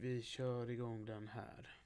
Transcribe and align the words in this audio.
vi 0.00 0.22
kör 0.22 0.70
igång 0.70 1.04
den 1.04 1.28
här. 1.28 1.76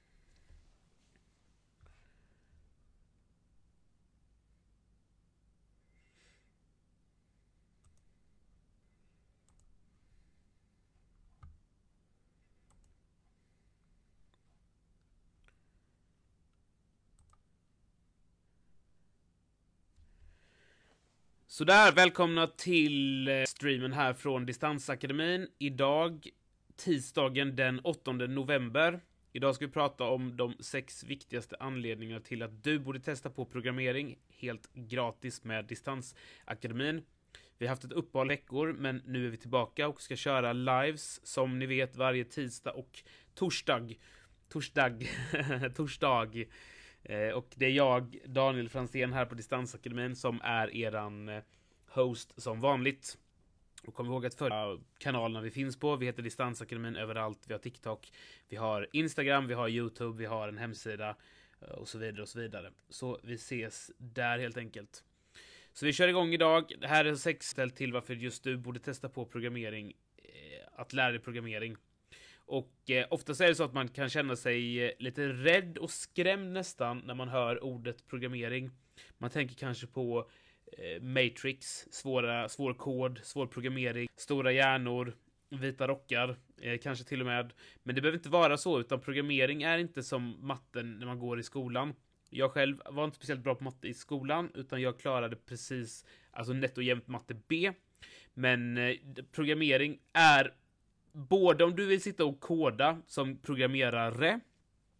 Sådär, 21.47 21.93
välkomna 21.93 22.47
till 22.47 23.29
eh, 23.29 23.45
streamen 23.45 23.93
här 23.93 24.15
från 24.15 24.47
Distansakademin. 24.47 25.49
Idag, 25.59 26.29
tisdagen 26.77 27.57
den 27.57 27.81
8 27.81 28.13
november. 28.13 29.01
Idag 29.33 29.55
ska 29.55 29.67
vi 29.67 29.73
prata 29.73 30.05
om 30.05 30.37
de 30.37 30.55
sex 30.61 31.05
viktigaste 31.05 31.57
anledningarna 31.61 32.21
till 32.21 32.43
att 32.43 32.65
du 32.65 32.79
borde 32.79 33.01
testa 33.01 33.31
på 33.31 33.45
programmering 33.45 34.19
helt 34.29 34.75
gratis 34.75 35.45
med 35.45 35.65
Distansakademin. 35.65 37.03
Vi 37.59 37.67
har 37.67 37.71
haft 37.71 37.85
ett 37.85 37.93
uppehåll 37.93 38.29
veckor, 38.29 38.73
men 38.73 39.03
nu 39.07 39.27
är 39.27 39.31
vi 39.31 39.37
tillbaka 39.37 39.89
och 39.89 40.01
ska 40.01 40.17
köra 40.17 40.53
lives 40.53 41.27
som 41.27 41.59
ni 41.59 41.67
vet 41.67 41.97
varje 41.97 42.25
tisdag 42.25 42.71
och 42.71 43.03
torsdag. 43.35 43.95
Torsdag. 44.49 44.99
torsdag. 45.77 46.45
Eh, 47.03 47.29
och 47.29 47.55
det 47.57 47.67
är 47.67 47.71
jag, 47.71 48.19
Daniel 48.27 48.69
Fransén, 48.69 49.13
här 49.13 49.27
på 49.27 49.35
Distansakademin 49.35 50.17
som 50.17 50.41
är 50.43 50.77
eran 50.77 51.29
eh, 51.29 51.43
host 51.89 52.43
som 52.43 52.61
vanligt. 52.61 53.19
Och 53.87 53.95
kom 53.95 54.07
ihåg 54.07 54.27
att 54.27 54.35
följa 54.35 54.79
kanalerna 54.99 55.41
vi 55.41 55.51
finns 55.51 55.77
på. 55.77 55.97
Vi 55.97 56.07
heter 56.07 56.23
Distansakademin 56.23 56.97
överallt. 56.97 57.45
Vi 57.47 57.55
har 57.55 57.59
TikTok, 57.59 58.13
vi 58.49 58.57
har 58.57 58.89
Instagram, 58.93 59.47
vi 59.47 59.55
har 59.55 59.69
YouTube, 59.69 60.19
vi 60.19 60.27
har 60.27 60.49
en 60.49 60.59
hemsida 60.59 61.17
eh, 61.61 61.69
och 61.69 61.89
så 61.89 61.99
vidare 61.99 62.23
och 62.23 62.29
så 62.29 62.39
vidare. 62.39 62.71
Så 62.89 63.21
vi 63.23 63.35
ses 63.35 63.91
där 63.99 64.39
helt 64.39 64.57
enkelt. 64.57 65.05
Så 65.73 65.87
vi 65.87 65.93
kör 65.93 66.09
igång 66.09 66.35
idag. 66.35 66.73
Det 66.81 66.89
här 66.89 67.05
är 67.05 67.15
sex 67.15 67.49
ställ 67.49 67.71
till 67.71 67.93
varför 67.93 68.15
just 68.15 68.45
du 68.45 68.57
borde 68.57 68.81
testa 68.81 69.09
på 69.09 69.27
programmering, 69.27 69.93
att 70.77 70.93
lära 70.93 71.11
dig 71.11 71.21
programmering. 71.21 71.77
Och 72.47 72.91
eh, 72.91 73.07
oftast 73.11 73.41
är 73.41 73.47
det 73.47 73.55
så 73.55 73.65
att 73.65 73.73
man 73.73 73.89
kan 73.89 74.09
känna 74.09 74.37
sig 74.37 74.85
eh, 74.85 74.91
lite 74.99 75.29
rädd 75.29 75.79
och 75.79 75.91
skrämd 75.91 76.53
nästan 76.53 76.99
när 76.99 77.15
man 77.15 77.29
hör 77.29 77.65
ordet 77.65 78.07
programmering. 78.07 78.71
Man 79.19 79.31
tänker 79.31 79.55
kanske 79.55 79.87
på 79.87 80.19
eh, 80.19 80.25
Eh, 80.73 81.03
Matrix, 81.03 81.87
svåra, 81.91 82.49
svår 82.49 82.75
kod, 82.75 83.21
svår 83.23 83.47
programmering, 83.47 84.09
stora 84.17 84.53
hjärnor, 84.53 85.15
vita 85.49 85.89
rockar, 85.89 86.37
eh, 86.61 86.79
kanske 86.79 87.05
till 87.05 87.21
och 87.21 87.27
med. 87.27 87.53
Men 87.83 87.95
det 87.95 88.01
behöver 88.01 88.19
inte 88.19 88.29
vara 88.29 88.57
så, 88.57 88.81
utan 88.81 89.01
programmering 89.01 89.63
är 89.63 89.79
inte 89.79 90.03
som 90.03 90.47
matten 90.47 90.99
när 90.99 91.07
man 91.07 91.19
går 91.19 91.41
i 91.41 91.43
skolan. 91.43 91.95
Jag 92.31 92.51
själv 92.51 92.83
var 92.91 93.05
inte 93.05 93.17
speciellt 93.17 93.43
bra 93.43 93.55
på 93.55 93.65
matte 93.65 93.89
i 93.89 93.95
skolan, 93.95 94.51
utan 94.55 94.83
jag 94.83 95.01
klarade 95.01 95.37
precis, 95.37 96.05
alltså 96.31 96.53
nätt 96.53 96.79
och 96.79 96.85
jämnt 96.85 97.09
matte 97.09 97.35
B. 97.49 97.73
Men 98.35 98.79
eh, 98.79 98.95
programmering 99.33 99.99
är 100.13 100.55
både 101.13 101.65
om 101.65 101.77
du 101.77 101.87
vill 101.87 102.03
sitta 102.03 102.25
och 102.25 102.41
koda 102.41 102.99
som 103.07 103.37
programmerare, 103.37 104.41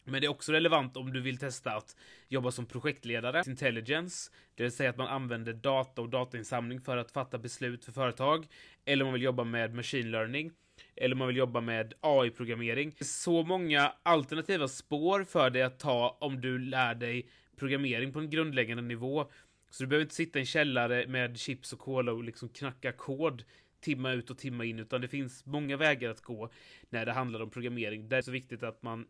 men 0.05 0.21
det 0.21 0.27
är 0.27 0.29
också 0.29 0.53
relevant 0.53 0.97
om 0.97 1.13
du 1.13 1.21
vill 1.21 1.39
testa 1.39 1.71
att 1.71 1.97
jobba 2.29 2.51
som 2.51 2.67
projektledare. 2.67 3.43
Intelligence, 3.47 4.31
det 4.55 4.63
vill 4.63 4.73
säga 4.73 4.91
att 4.91 4.97
man 4.97 5.09
använder 5.09 5.53
data 5.53 6.03
och 6.03 6.09
datainsamling 6.09 6.81
för 6.81 6.97
att 6.97 7.11
fatta 7.11 7.39
beslut 7.39 7.85
för 7.85 7.93
företag. 7.93 8.47
Eller 8.85 9.05
om 9.05 9.07
man 9.07 9.13
vill 9.13 9.23
jobba 9.23 9.45
med 9.45 9.75
machine 9.75 10.11
learning. 10.11 10.53
Eller 10.97 11.15
om 11.15 11.19
man 11.19 11.29
vill 11.29 11.37
jobba 11.37 11.61
med 11.61 11.95
AI-programmering. 12.01 12.93
Så 13.01 13.43
många 13.43 13.93
alternativa 14.03 14.69
spår 14.69 15.25
för 15.25 15.51
dig 15.51 15.63
att 15.63 15.79
ta 15.79 16.17
om 16.21 16.41
du 16.41 16.59
lär 16.59 16.95
dig 16.95 17.29
programmering 17.57 18.13
på 18.13 18.19
en 18.19 18.31
grundläggande 18.31 18.83
nivå. 18.83 19.31
Så 19.71 19.83
du 19.83 19.87
behöver 19.87 20.03
inte 20.03 20.15
sitta 20.15 20.39
i 20.39 20.43
en 20.43 20.47
källare 20.47 21.07
med 21.07 21.39
chips 21.39 21.73
och 21.73 21.79
cola 21.79 22.13
och 22.13 22.25
liksom 22.25 22.49
knacka 22.49 22.93
kod 22.93 23.45
timma 23.85 24.13
ut 24.13 24.31
och 24.31 24.39
timma 24.39 24.65
in, 24.65 24.79
utan 24.79 25.01
det 25.01 25.09
finns 25.09 25.47
många 25.47 25.77
vägar 25.77 26.11
att 26.11 26.21
gå 26.21 26.51
när 26.91 27.07
det 27.07 27.13
handlar 27.13 27.43
om 27.43 27.51
programmering. 27.51 28.09
Det 28.09 28.17
är 28.17 28.23
så 28.23 28.31
viktigt 28.31 28.63
att 28.63 28.83
man 28.83 29.07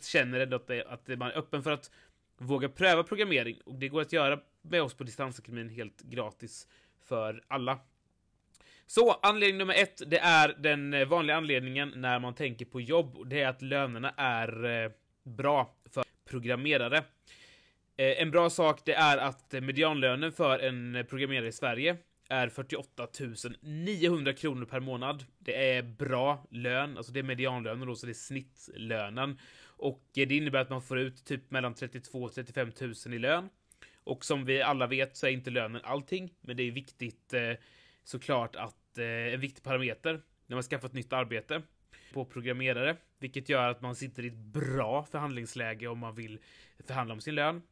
känner 0.00 0.40
ändå 0.40 0.56
att, 0.56 0.66
det, 0.66 0.84
att 0.84 1.08
man 1.08 1.30
är 1.30 1.38
öppen 1.38 1.62
för 1.62 1.70
att 1.70 1.90
våga 2.38 2.68
pröva 2.68 3.02
programmering. 3.02 3.60
Och 3.64 3.74
det 3.74 3.88
går 3.88 4.00
att 4.00 4.12
göra 4.12 4.40
med 4.62 4.82
oss 4.82 4.94
på 4.94 5.04
Distansakademin 5.04 5.68
helt 5.68 6.02
gratis 6.02 6.68
för 7.04 7.44
alla. 7.48 7.78
Så 8.86 9.12
anledning 9.12 9.58
nummer 9.58 9.74
ett, 9.74 10.02
det 10.06 10.18
är 10.18 10.56
den 10.58 11.08
vanliga 11.08 11.36
anledningen 11.36 11.92
när 11.96 12.18
man 12.18 12.34
tänker 12.34 12.64
på 12.64 12.80
jobb. 12.80 13.16
Och 13.16 13.26
det 13.26 13.40
är 13.40 13.48
att 13.48 13.62
lönerna 13.62 14.14
är 14.16 14.64
eh, 14.64 14.90
bra 15.22 15.74
för 15.90 16.04
programmerare. 16.24 16.96
Eh, 17.96 18.22
en 18.22 18.30
bra 18.30 18.50
sak 18.50 18.80
det 18.84 18.94
är 18.94 19.18
att 19.18 19.52
medianlönen 19.52 20.32
för 20.32 20.58
en 20.58 21.06
programmerare 21.08 21.48
i 21.48 21.52
Sverige 21.52 21.96
är 22.28 22.48
48 22.48 23.06
900 23.60 24.32
kronor 24.32 24.64
per 24.64 24.80
månad. 24.80 25.24
Det 25.38 25.72
är 25.72 25.82
bra 25.82 26.46
lön, 26.50 26.96
alltså 26.96 27.12
det 27.12 27.18
är 27.18 27.24
medianlönen 27.24 27.88
då, 27.88 27.96
så 27.96 28.06
det 28.06 28.12
är 28.12 28.14
snittlönen. 28.14 29.38
Och 29.62 30.02
det 30.12 30.36
innebär 30.36 30.58
att 30.60 30.70
man 30.70 30.82
får 30.82 30.98
ut 30.98 31.24
typ 31.24 31.50
mellan 31.50 31.74
32 31.74 32.22
och 32.22 32.34
35 32.34 32.72
000 32.80 33.14
i 33.14 33.18
lön. 33.18 33.48
Och 34.04 34.24
som 34.24 34.44
vi 34.44 34.62
alla 34.62 34.86
vet 34.86 35.16
så 35.16 35.26
är 35.26 35.30
inte 35.30 35.50
lönen 35.50 35.80
allting, 35.84 36.34
men 36.40 36.56
det 36.56 36.62
är 36.62 36.70
viktigt 36.70 37.34
eh, 37.34 37.52
såklart 38.04 38.56
att 38.56 38.98
eh, 38.98 39.04
en 39.04 39.40
viktig 39.40 39.64
parameter 39.64 40.20
när 40.46 40.56
man 40.56 40.62
skaffar 40.62 40.88
ett 40.88 40.94
nytt 40.94 41.12
arbete 41.12 41.62
på 42.12 42.24
programmerare, 42.24 42.96
vilket 43.18 43.48
gör 43.48 43.68
att 43.68 43.80
man 43.80 43.96
sitter 43.96 44.24
i 44.24 44.26
ett 44.26 44.36
bra 44.36 45.04
förhandlingsläge 45.04 45.86
om 45.86 45.98
man 45.98 46.14
vill 46.14 46.38
förhandla 46.86 47.14
om 47.14 47.20
sin 47.20 47.34
lön. 47.34 47.62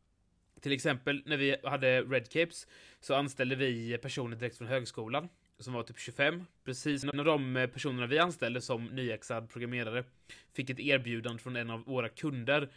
Till 0.61 0.73
exempel 0.73 1.23
när 1.27 1.37
vi 1.37 1.57
hade 1.65 2.03
Redcapes 2.03 2.67
så 3.01 3.15
anställde 3.15 3.57
vi 3.57 3.99
personer 3.99 4.37
direkt 4.37 4.59
från 4.59 4.69
högskolan 4.69 5.29
som 5.59 5.73
var 5.73 5.83
typ 5.83 5.99
25. 5.99 6.45
Precis 6.65 7.05
när 7.05 7.25
de 7.25 7.69
personerna 7.73 8.07
vi 8.07 8.19
anställde 8.19 8.61
som 8.61 8.87
nyexad 8.87 9.51
programmerare 9.51 10.05
fick 10.53 10.71
ett 10.71 10.81
erbjudande 10.81 11.43
från 11.43 11.57
en 11.57 11.71
av 11.71 11.85
våra 11.85 12.09
kunder 12.09 12.69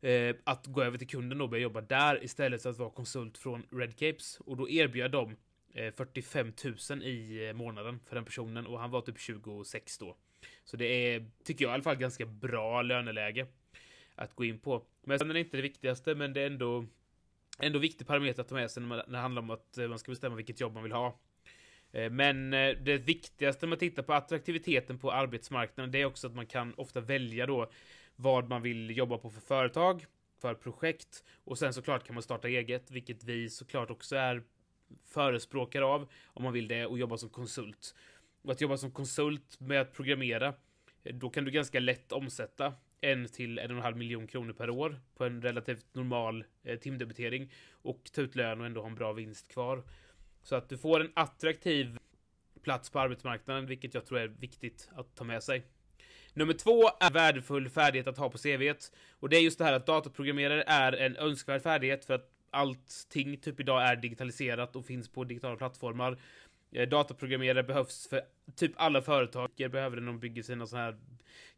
eh, 0.00 0.36
att 0.44 0.66
gå 0.66 0.82
över 0.82 0.98
till 0.98 1.08
kunden 1.08 1.40
och 1.40 1.48
börja 1.48 1.62
jobba 1.62 1.80
där 1.80 2.24
istället 2.24 2.62
för 2.62 2.70
att 2.70 2.78
vara 2.78 2.90
konsult 2.90 3.38
från 3.38 3.66
Redcapes. 3.70 4.40
Och 4.40 4.56
då 4.56 4.68
erbjöd 4.68 5.10
de 5.10 5.36
eh, 5.74 5.94
45 5.94 6.52
000 6.90 7.02
i 7.02 7.46
eh, 7.48 7.52
månaden 7.52 8.00
för 8.06 8.14
den 8.14 8.24
personen 8.24 8.66
och 8.66 8.80
han 8.80 8.90
var 8.90 9.00
typ 9.00 9.18
26 9.18 9.98
då. 9.98 10.16
Så 10.64 10.76
det 10.76 10.86
är, 10.86 11.30
tycker 11.44 11.64
jag 11.64 11.72
i 11.72 11.74
alla 11.74 11.82
fall, 11.82 11.96
ganska 11.96 12.26
bra 12.26 12.82
löneläge 12.82 13.46
att 14.14 14.34
gå 14.34 14.44
in 14.44 14.58
på. 14.58 14.82
Men 15.04 15.18
sen 15.18 15.30
är 15.30 15.34
det 15.34 15.40
inte 15.40 15.56
det 15.56 15.62
viktigaste, 15.62 16.14
men 16.14 16.32
det 16.32 16.40
är 16.40 16.46
ändå 16.46 16.86
ändå 17.58 17.78
viktig 17.78 18.06
parameter 18.06 18.42
att 18.42 18.48
ta 18.48 18.54
med 18.54 18.70
sig 18.70 18.82
när, 18.82 19.04
det 19.08 19.18
handlar 19.18 19.42
om 19.42 19.50
att 19.50 19.78
eh, 19.78 19.88
man 19.88 19.98
ska 19.98 20.12
bestämma 20.12 20.36
vilket 20.36 20.60
jobb 20.60 20.74
man 20.74 20.82
vill 20.82 20.92
ha. 20.92 21.18
Eh, 21.92 22.10
men 22.10 22.52
eh, 22.52 22.76
det 22.76 22.98
viktigaste 22.98 23.66
när 23.66 23.68
man 23.68 23.78
tittar 23.78 24.02
på 24.02 24.12
attraktiviteten 24.12 24.98
på 24.98 25.12
arbetsmarknaden, 25.12 25.92
det 25.92 26.00
är 26.00 26.04
också 26.04 26.26
att 26.26 26.34
man 26.34 26.46
kan 26.46 26.74
ofta 26.74 27.00
välja 27.00 27.46
då 27.46 27.70
vad 28.16 28.48
man 28.48 28.62
vill 28.62 28.96
jobba 28.96 29.18
på 29.18 29.30
för 29.30 29.40
företag, 29.40 30.06
för 30.40 30.54
projekt 30.54 31.24
och 31.44 31.58
sen 31.58 31.72
såklart 31.72 32.06
kan 32.06 32.14
man 32.14 32.22
starta 32.22 32.48
eget, 32.48 32.90
vilket 32.90 33.24
vi 33.24 33.50
såklart 33.50 33.90
också 33.90 34.16
är 34.16 34.42
förespråkare 35.04 35.84
av 35.84 36.08
om 36.26 36.42
man 36.42 36.52
vill 36.52 36.68
det 36.68 36.86
och 36.86 36.98
jobba 36.98 37.16
som 37.16 37.28
konsult. 37.28 37.94
Och 38.42 38.52
att 38.52 38.60
jobba 38.60 38.76
som 38.76 38.90
konsult 38.90 39.60
med 39.60 39.80
att 39.80 39.92
programmera, 39.92 40.54
då 41.02 41.30
kan 41.30 41.44
du 41.44 41.50
ganska 41.50 41.80
lätt 41.80 42.12
omsätta 42.12 42.72
en 43.00 43.28
till 43.28 43.58
en 43.58 43.70
och 43.70 43.76
en 43.76 43.82
halv 43.82 43.96
miljon 43.96 44.26
kronor 44.26 44.52
per 44.52 44.70
år 44.70 45.00
på 45.16 45.24
en 45.24 45.42
relativt 45.42 45.94
normal 45.94 46.44
eh, 46.64 46.78
timdebitering 46.78 47.52
och 47.70 48.10
ta 48.12 48.22
ut 48.22 48.34
lön 48.34 48.60
och 48.60 48.66
ändå 48.66 48.80
ha 48.80 48.88
en 48.88 48.94
bra 48.94 49.12
vinst 49.12 49.48
kvar. 49.48 49.82
Så 50.42 50.56
att 50.56 50.68
du 50.68 50.78
får 50.78 51.00
en 51.00 51.12
attraktiv 51.14 51.98
plats 52.62 52.90
på 52.90 53.00
arbetsmarknaden, 53.00 53.66
vilket 53.66 53.94
jag 53.94 54.06
tror 54.06 54.18
är 54.18 54.28
viktigt 54.28 54.88
att 54.94 55.16
ta 55.16 55.24
med 55.24 55.42
sig. 55.42 55.62
Nummer 56.34 56.52
två 56.52 56.88
är 57.00 57.10
värdefull 57.10 57.68
färdighet 57.68 58.06
att 58.06 58.18
ha 58.18 58.30
på 58.30 58.38
CVt. 58.38 58.92
Och 59.10 59.28
det 59.28 59.36
är 59.36 59.40
just 59.40 59.58
det 59.58 59.64
här 59.64 59.72
att 59.72 59.86
dataprogrammerare 59.86 60.64
är 60.66 60.92
en 60.92 61.16
önskvärd 61.16 61.62
färdighet 61.62 62.04
för 62.04 62.14
att 62.14 62.30
allting 62.50 63.36
typ 63.36 63.60
idag 63.60 63.82
är 63.82 63.96
digitaliserat 63.96 64.76
och 64.76 64.86
finns 64.86 65.08
på 65.08 65.24
digitala 65.24 65.56
plattformar. 65.56 66.18
Eh, 66.72 66.88
dataprogrammerare 66.88 67.62
behövs 67.62 68.08
för 68.08 68.22
typ 68.56 68.72
alla 68.76 69.02
företag. 69.02 69.50
behöver 69.56 69.96
det 69.96 70.02
när 70.02 70.12
de 70.12 70.20
bygger 70.20 70.42
sina 70.42 70.66
sådana 70.66 70.86
här 70.86 70.96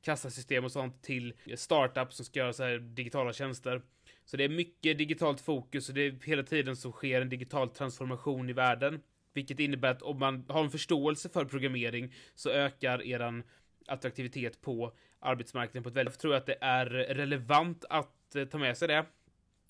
kassasystem 0.00 0.64
och 0.64 0.72
sånt 0.72 1.02
till 1.02 1.34
startups 1.56 2.16
som 2.16 2.24
ska 2.24 2.38
göra 2.38 2.52
så 2.52 2.64
här 2.64 2.78
digitala 2.78 3.32
tjänster. 3.32 3.82
Så 4.24 4.36
det 4.36 4.44
är 4.44 4.48
mycket 4.48 4.98
digitalt 4.98 5.40
fokus 5.40 5.88
och 5.88 5.94
det 5.94 6.00
är 6.06 6.18
hela 6.24 6.42
tiden 6.42 6.76
så 6.76 6.92
sker 6.92 7.20
en 7.20 7.28
digital 7.28 7.68
transformation 7.68 8.50
i 8.50 8.52
världen. 8.52 9.00
Vilket 9.32 9.60
innebär 9.60 9.90
att 9.90 10.02
om 10.02 10.18
man 10.18 10.44
har 10.48 10.64
en 10.64 10.70
förståelse 10.70 11.28
för 11.28 11.44
programmering 11.44 12.14
så 12.34 12.50
ökar 12.50 13.02
eran 13.02 13.42
attraktivitet 13.86 14.60
på 14.60 14.92
arbetsmarknaden 15.20 15.82
på 15.82 15.88
ett 15.88 15.96
väldigt... 15.96 16.14
Jag 16.14 16.20
tror 16.20 16.34
att 16.34 16.46
det 16.46 16.58
är 16.60 16.86
relevant 16.86 17.84
att 17.90 18.34
eh, 18.34 18.44
ta 18.44 18.58
med 18.58 18.76
sig 18.76 18.88
det. 18.88 19.06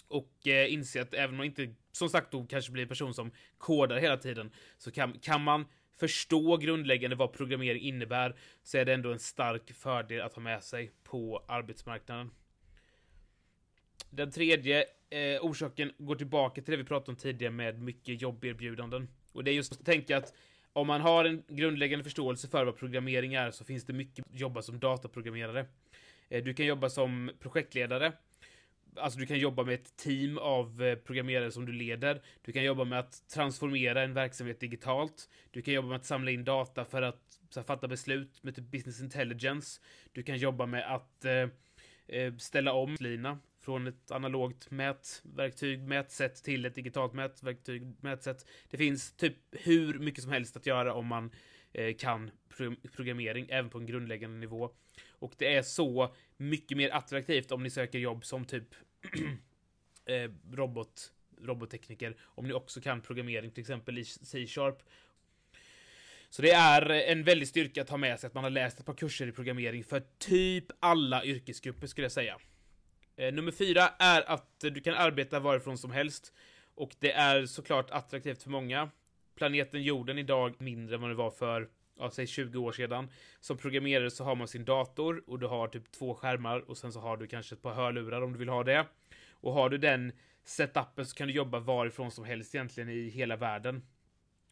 Och 0.09 0.47
eh, 0.47 0.73
inse 0.73 1.03
att 1.03 1.15
även 1.15 1.31
om 1.31 1.37
man 1.37 1.47
inte, 1.47 1.75
som 1.93 2.09
sagt, 2.09 2.31
då 2.31 2.47
kanske 2.47 2.73
blir 2.73 2.83
en 2.83 2.89
person 2.89 3.15
som 3.15 3.31
kodar 3.59 3.97
hela 3.97 4.17
tiden, 4.17 4.51
så 4.79 4.91
kan, 4.91 5.19
kan 5.19 5.43
man 5.43 5.65
förstå 5.99 6.57
grundläggande 6.57 7.17
vad 7.17 7.33
programmering 7.33 7.83
innebär 7.83 8.37
så 8.63 8.79
är 8.79 8.85
det 8.85 8.95
ändå 8.95 9.13
en 9.13 9.19
stark 9.19 9.73
fördel 9.73 10.21
att 10.21 10.35
ha 10.35 10.43
med 10.43 10.65
sig 10.65 10.93
på 11.05 11.45
arbetsmarknaden. 11.49 12.31
Den 14.11 14.31
tredje 14.31 14.85
eh, 15.11 15.45
orsaken 15.45 15.93
går 15.99 16.17
tillbaka 16.17 16.63
till 16.63 16.71
det 16.71 16.77
vi 16.77 16.85
pratade 16.85 17.11
om 17.11 17.17
tidigare 17.17 17.53
med 17.53 17.83
mycket 17.83 18.23
jobberbjudanden. 18.23 19.09
Och 19.33 19.45
det 19.45 19.51
är 19.51 19.55
just 19.55 19.73
att 19.73 19.87
tänka 19.87 20.17
att 20.17 20.35
om 20.73 20.87
man 20.87 21.01
har 21.01 21.25
en 21.25 21.43
grundläggande 21.49 22.05
förståelse 22.05 22.49
för 22.49 22.65
vad 22.65 22.77
programmering 22.77 23.35
är 23.35 23.51
så 23.51 23.65
finns 23.65 23.85
det 23.85 23.93
mycket 23.93 24.27
att 24.27 24.41
jobba 24.41 24.63
som 24.63 24.79
dataprogrammerare. 24.79 25.67
Eh, 26.29 26.45
du 26.45 26.55
kan 26.55 26.67
jobba 26.67 26.91
som 26.91 27.31
projektledare. 27.41 28.13
Alltså 28.97 29.19
du 29.19 29.27
kan 29.27 29.39
jobba 29.39 29.65
med 29.65 29.75
ett 29.75 29.97
team 29.97 30.39
av 30.39 30.83
eh, 30.83 30.95
programmerare 30.95 31.51
som 31.51 31.67
du 31.67 31.73
leder. 31.73 32.23
Du 32.43 32.53
kan 32.53 32.65
jobba 32.65 32.85
med 32.85 32.99
att 32.99 33.29
transformera 33.29 34.03
en 34.03 34.15
verksamhet 34.15 34.61
digitalt. 34.61 35.29
Du 35.51 35.63
kan 35.63 35.75
jobba 35.75 35.89
med 35.89 35.97
att 35.97 36.05
samla 36.05 36.31
in 36.31 36.45
data 36.45 36.85
för 36.85 37.03
att 37.03 37.29
här, 37.57 37.63
fatta 37.63 37.89
beslut 37.89 38.43
med 38.43 38.57
typ 38.57 38.71
business 38.71 39.01
intelligence. 39.01 39.81
Du 40.13 40.23
kan 40.23 40.37
jobba 40.37 40.67
med 40.67 40.95
att 40.95 41.25
eh, 41.25 41.49
eh 42.09 42.35
ställa 42.37 42.73
om 42.73 42.97
lina 43.01 43.39
från 43.69 43.87
ett 43.87 44.11
analogt 44.11 44.71
mätverktyg, 44.71 45.81
mätsätt 45.81 46.45
till 46.45 46.65
ett 46.65 46.75
digitalt 46.75 47.13
mätverktyg, 47.13 47.95
mätsätt. 48.01 48.47
Det 48.71 48.77
finns 48.77 49.13
typ 49.13 49.37
hur 49.51 49.99
mycket 49.99 50.23
som 50.23 50.33
helst 50.33 50.57
att 50.57 50.67
göra 50.67 50.95
om 50.95 51.07
man 51.07 51.31
eh, 51.73 51.97
kan 51.97 52.31
pro 52.57 52.75
programmering, 52.97 53.47
även 53.51 53.71
på 53.71 53.79
en 53.79 53.87
grundläggande 53.87 54.39
nivå. 54.39 54.71
Och 55.11 55.35
det 55.39 55.55
är 55.55 55.63
så 55.63 56.15
mycket 56.37 56.77
mer 56.77 56.91
attraktivt 56.91 57.53
om 57.53 57.63
ni 57.63 57.71
söker 57.71 57.99
jobb 57.99 58.25
som 58.25 58.45
typ 58.45 58.75
eh, 60.07 60.31
robot, 60.53 61.13
robottekniker, 61.41 62.17
om 62.23 62.49
ni 62.49 62.53
också 62.53 62.81
kan 62.81 63.01
programmering, 63.01 63.51
till 63.51 63.61
exempel 63.61 63.99
i 63.99 64.05
C-sharp. 64.05 64.83
Så 66.31 66.43
det 66.43 66.51
är 66.51 66.91
eh, 66.91 67.13
en 67.13 67.25
väldig 67.25 67.49
styrka 67.49 67.83
att 67.83 67.91
ha 67.91 67.97
med 67.97 68.21
sig 68.21 68.29
att 68.29 68.35
man 68.35 68.45
har 68.45 68.51
läst 68.51 68.81
ett 68.81 68.87
par 68.87 68.95
kurser 68.95 69.27
i 69.27 69.33
programmering 69.33 69.85
för 69.85 70.03
typ 70.19 70.67
alla 70.81 71.25
yrkesgrupper 71.25 71.87
skulle 71.87 72.05
jag 72.05 72.13
säga. 72.13 72.39
Eh, 73.19 73.33
nummer 73.33 73.53
fyra 73.53 73.89
är 73.99 74.31
att 74.31 74.61
du 74.61 74.81
kan 74.81 74.95
arbeta 74.95 75.41
varifrån 75.41 75.79
som 75.79 75.91
helst. 75.91 76.33
Och 76.75 76.95
det 76.99 77.13
är 77.13 77.47
såklart 77.47 77.91
attraktivt 77.91 78.43
för 78.43 78.51
många. 78.51 78.91
Planeten 79.35 79.83
jorden 79.83 80.19
idag 80.19 80.55
mindre 80.59 80.95
än 80.95 81.01
vad 81.01 81.11
det 81.11 81.15
var 81.15 81.31
för, 81.31 81.69
ja, 81.99 82.11
säg 82.11 82.27
20 82.27 82.59
år 82.59 82.73
sedan. 82.73 83.11
Som 83.41 83.57
programmerare 83.57 84.11
så 84.11 84.25
har 84.25 84.35
man 84.35 84.49
sin 84.49 84.65
dator 84.65 85.23
och 85.27 85.39
du 85.39 85.47
har 85.47 85.69
typ 85.69 85.91
två 85.93 86.15
skärmar 86.15 86.71
och 86.71 86.79
sen 86.79 86.93
så 86.93 87.01
har 87.01 87.17
du 87.17 87.27
kanske 87.27 87.55
ett 87.55 87.63
par 87.63 87.75
hörlurar 87.75 88.23
om 88.23 88.33
du 88.33 88.39
vill 88.39 88.49
ha 88.49 88.65
det. 88.65 88.87
Och 89.31 89.53
har 89.53 89.71
du 89.71 89.79
den 89.79 90.13
setupen 90.45 91.07
så 91.07 91.15
kan 91.15 91.29
du 91.29 91.35
jobba 91.35 91.59
varifrån 91.59 92.11
som 92.11 92.25
helst 92.25 92.55
egentligen 92.55 92.89
i 92.89 93.09
hela 93.09 93.37
världen. 93.37 93.83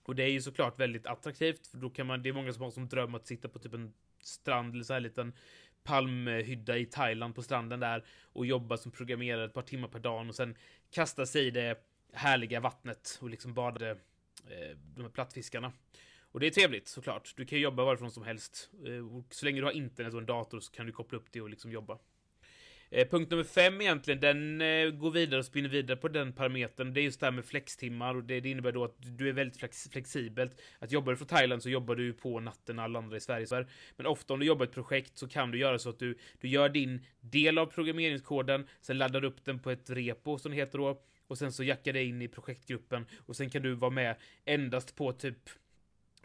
Och 0.03 0.15
det 0.15 0.23
är 0.23 0.31
ju 0.31 0.41
såklart 0.41 0.81
väldigt 0.81 1.07
attraktivt, 1.07 1.67
för 1.67 1.79
då 1.79 1.91
kan 1.91 2.07
man, 2.07 2.23
det 2.23 2.29
är 2.29 2.33
många 2.33 2.53
som 2.53 2.63
har 2.63 2.71
som 2.71 2.89
dröm 2.89 3.15
att 3.15 3.27
sitta 3.27 3.49
på 3.49 3.59
typ 3.59 3.75
en 3.75 3.93
strand 4.21 4.75
eller 4.75 4.85
så 4.85 4.93
här 4.93 5.01
liten 5.01 5.33
palmhydda 5.87 6.79
i 6.79 6.87
Thailand 6.87 7.35
på 7.35 7.43
stranden 7.43 7.81
där 7.81 8.05
och 8.33 8.47
jobba 8.47 8.77
som 8.77 8.93
programmerare 8.93 9.45
ett 9.45 9.55
par 9.55 9.63
timmar 9.63 9.89
per 9.89 9.99
dag 9.99 10.29
och 10.29 10.35
sen 10.35 10.57
kasta 10.91 11.27
sig 11.27 11.47
i 11.47 11.51
det 11.51 11.79
härliga 12.13 12.61
vattnet 12.61 13.19
och 13.23 13.31
liksom 13.31 13.55
bada 13.55 13.91
eh, 13.91 13.97
de 14.95 15.03
här 15.03 15.09
plattfiskarna. 15.09 15.73
Och 16.33 16.41
det 16.41 16.47
är 16.47 16.51
trevligt 16.51 16.89
såklart. 16.89 17.35
Du 17.37 17.45
kan 17.45 17.61
jobba 17.61 17.85
varifrån 17.85 18.11
som 18.11 18.23
helst. 18.23 18.71
Eh, 18.87 19.17
och 19.17 19.35
så 19.35 19.45
länge 19.45 19.61
du 19.61 19.65
har 19.65 19.73
internet 19.73 20.13
och 20.15 20.21
en 20.21 20.27
dator 20.27 20.61
så 20.61 20.73
kan 20.73 20.87
du 20.87 20.93
koppla 20.93 21.19
upp 21.19 21.33
det 21.33 21.41
och 21.41 21.51
liksom 21.51 21.73
jobba. 21.73 21.99
Eh, 22.91 23.09
punkt 23.09 23.31
nummer 23.31 23.45
fem 23.45 23.81
egentligen, 23.81 24.21
den 24.21 24.61
eh, 24.61 24.91
går 24.91 25.11
vidare 25.11 25.39
och 25.39 25.47
spinner 25.47 25.69
vidare 25.69 25.97
på 25.97 26.09
den 26.09 26.33
parametern. 26.33 26.95
Det 26.95 27.01
är 27.01 27.03
just 27.03 27.21
det 27.21 27.27
här 27.27 27.33
med 27.33 27.45
flextimmar 27.45 28.15
och 28.15 28.25
det, 28.25 28.41
det 28.41 28.51
innebär 28.51 28.73
då 28.73 28.85
att 28.85 28.97
du 28.99 29.29
är 29.29 29.33
väldigt 29.33 29.59
flex, 29.59 29.89
flexibelt. 29.93 30.61
Att 30.79 30.93
jobbar 30.93 31.13
du 31.13 31.17
från 31.17 31.29
Thailand 31.29 31.63
så 31.63 31.71
jobbar 31.71 31.95
du 31.95 32.13
på 32.13 32.41
natten 32.41 32.79
alla 32.79 32.99
andra 32.99 33.17
i 33.17 33.21
Sverige. 33.21 33.67
Men 33.97 34.07
ofta 34.07 34.35
om 34.35 34.41
du 34.41 34.47
jobbar 34.47 34.65
ett 34.65 34.73
projekt 34.73 35.19
så 35.19 35.29
kan 35.29 35.51
du 35.51 35.59
göra 35.59 35.79
så 35.79 35.91
att 35.91 35.99
du, 35.99 36.19
du 36.41 36.49
gör 36.49 36.69
din 36.69 37.07
del 37.21 37.59
av 37.59 37.67
programmeringskoden, 37.67 38.67
sen 38.81 38.99
laddar 38.99 39.21
du 39.21 39.29
upp 39.29 39.45
den 39.45 39.59
på 39.59 39.71
ett 39.71 39.91
repo 39.91 40.39
som 40.39 40.51
det 40.51 40.57
heter 40.57 40.79
då, 40.79 41.03
och 41.27 41.39
sen 41.39 41.53
så 41.53 41.65
jackar 41.65 41.93
det 41.93 42.05
in 42.05 42.23
i 42.23 42.29
projektgruppen 42.29 43.07
och 43.27 43.37
sen 43.37 43.51
kan 43.51 43.63
du 43.63 43.75
vara 43.75 43.91
med 43.91 44.17
endast 44.45 44.97
på 44.97 45.13
typ 45.13 45.39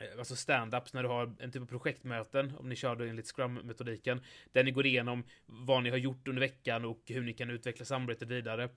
Eh, 0.01 0.19
alltså 0.19 0.35
stand-ups 0.35 0.93
när 0.93 1.03
du 1.03 1.09
har 1.09 1.33
en 1.39 1.51
typ 1.51 1.61
av 1.61 1.65
projektmöten, 1.65 2.53
om 2.57 2.69
ni 2.69 2.75
kör 2.75 2.95
då 2.95 3.03
enligt 3.03 3.25
Scrum-metodiken, 3.25 4.21
där 4.51 4.63
ni 4.63 4.71
går 4.71 4.85
igenom 4.85 5.23
vad 5.45 5.83
ni 5.83 5.89
har 5.89 5.97
gjort 5.97 6.27
under 6.27 6.39
veckan 6.39 6.85
och 6.85 7.01
hur 7.05 7.21
ni 7.21 7.33
kan 7.33 7.49
utveckla 7.49 7.85
samarbetet 7.85 8.27
vidare. 8.27 8.69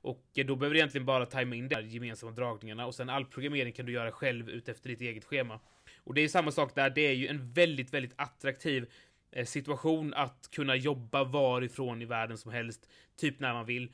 Och 0.00 0.24
eh, 0.34 0.46
då 0.46 0.56
behöver 0.56 0.74
du 0.74 0.78
egentligen 0.78 1.06
bara 1.06 1.26
tajma 1.26 1.54
in 1.56 1.68
de 1.68 1.74
här 1.74 1.82
gemensamma 1.82 2.32
dragningarna 2.32 2.86
och 2.86 2.94
sen 2.94 3.10
all 3.10 3.24
programmering 3.24 3.72
kan 3.72 3.86
du 3.86 3.92
göra 3.92 4.12
själv 4.12 4.50
utefter 4.50 4.88
ditt 4.88 5.00
eget 5.00 5.24
schema. 5.24 5.60
Och 5.96 6.14
det 6.14 6.20
är 6.20 6.28
samma 6.28 6.50
sak 6.50 6.74
där, 6.74 6.90
det 6.90 7.00
är 7.00 7.12
ju 7.12 7.26
en 7.26 7.52
väldigt, 7.52 7.94
väldigt 7.94 8.14
attraktiv 8.16 8.90
eh, 9.32 9.44
situation 9.44 10.14
att 10.14 10.48
kunna 10.52 10.76
jobba 10.76 11.24
varifrån 11.24 12.02
i 12.02 12.04
världen 12.04 12.38
som 12.38 12.52
helst, 12.52 12.90
typ 13.16 13.40
när 13.40 13.52
man 13.52 13.66
vill. 13.66 13.92